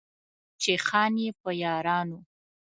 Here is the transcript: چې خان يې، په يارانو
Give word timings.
چې 0.61 0.73
خان 0.85 1.13
يې، 1.23 1.29
په 1.41 1.49
يارانو 1.63 2.17